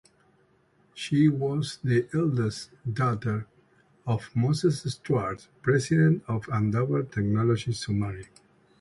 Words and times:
She 0.95 1.29
was 1.29 1.77
the 1.83 2.07
eldest 2.11 2.71
daughter 2.91 3.45
of 4.07 4.35
Moses 4.35 4.81
Stuart, 4.81 5.47
president 5.61 6.23
of 6.27 6.49
Andover 6.51 7.03
Theological 7.03 7.73
Seminary. 7.75 8.25